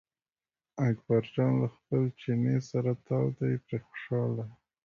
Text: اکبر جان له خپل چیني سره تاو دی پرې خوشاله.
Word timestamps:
اکبر 0.89 1.23
جان 1.33 1.53
له 1.61 1.67
خپل 1.75 2.01
چیني 2.19 2.57
سره 2.69 2.91
تاو 3.07 3.25
دی 3.37 3.53
پرې 3.65 3.77
خوشاله. 3.85 4.45